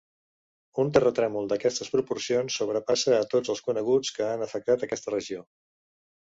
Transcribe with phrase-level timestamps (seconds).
[0.83, 5.45] Un terratrèmol d'aquestes proporcions sobrepassa a tots els coneguts que han afectat aquesta regió.